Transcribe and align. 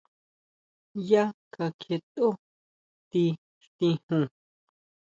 Yá 1.09 1.23
kakjietʼó 1.53 2.27
ti 3.09 3.23
xtijun. 3.63 4.23